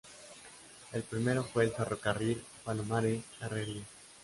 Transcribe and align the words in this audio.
El 0.93 1.03
primero 1.03 1.43
fue 1.43 1.63
el 1.63 1.73
Ferrocarril 1.73 2.43
Palomares-Herrerías. 2.65 3.85